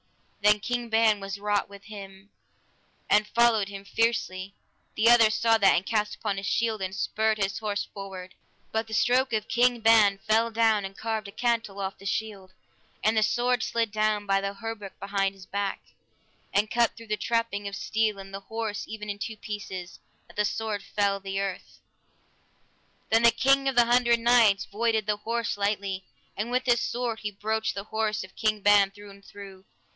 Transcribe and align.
Then 0.41 0.59
King 0.59 0.89
Ban 0.89 1.19
was 1.19 1.37
wroth 1.39 1.69
with 1.69 1.83
him, 1.83 2.31
and 3.07 3.27
followed 3.27 3.67
on 3.67 3.73
him 3.75 3.85
fiercely; 3.85 4.55
the 4.95 5.07
other 5.07 5.29
saw 5.29 5.59
that, 5.59 5.75
and 5.75 5.85
cast 5.85 6.17
up 6.25 6.35
his 6.35 6.47
shield, 6.47 6.81
and 6.81 6.95
spurred 6.95 7.37
his 7.37 7.59
horse 7.59 7.85
forward, 7.93 8.33
but 8.71 8.87
the 8.87 8.95
stroke 8.95 9.31
of 9.31 9.47
King 9.47 9.79
Ban 9.81 10.17
fell 10.17 10.49
down 10.49 10.83
and 10.83 10.97
carved 10.97 11.27
a 11.27 11.31
cantel 11.31 11.79
off 11.79 11.99
the 11.99 12.07
shield, 12.07 12.51
and 13.03 13.15
the 13.15 13.21
sword 13.21 13.61
slid 13.61 13.91
down 13.91 14.25
by 14.25 14.41
the 14.41 14.55
hauberk 14.55 14.99
behind 14.99 15.35
his 15.35 15.45
back, 15.45 15.79
and 16.51 16.71
cut 16.71 16.97
through 16.97 17.07
the 17.07 17.15
trapping 17.15 17.67
of 17.67 17.75
steel 17.75 18.17
and 18.17 18.33
the 18.33 18.39
horse 18.39 18.87
even 18.87 19.07
in 19.07 19.19
two 19.19 19.37
pieces, 19.37 19.99
that 20.25 20.35
the 20.35 20.45
sword 20.45 20.81
felt 20.83 21.21
the 21.21 21.39
earth. 21.39 21.79
Then 23.11 23.21
the 23.21 23.29
King 23.29 23.67
of 23.67 23.75
the 23.75 23.85
Hundred 23.85 24.19
Knights 24.19 24.65
voided 24.65 25.05
the 25.05 25.17
horse 25.17 25.55
lightly, 25.55 26.03
and 26.35 26.49
with 26.49 26.65
his 26.65 26.79
sword 26.81 27.19
he 27.19 27.29
broached 27.29 27.75
the 27.75 27.83
horse 27.85 28.23
of 28.23 28.35
King 28.35 28.61
Ban 28.61 28.89
through 28.89 29.11
and 29.11 29.23
through. 29.23 29.65